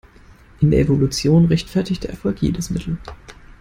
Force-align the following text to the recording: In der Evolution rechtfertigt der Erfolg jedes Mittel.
In 0.61 0.71
der 0.71 0.79
Evolution 0.79 1.45
rechtfertigt 1.45 2.01
der 2.05 2.09
Erfolg 2.09 2.41
jedes 2.41 2.71
Mittel. 2.71 2.97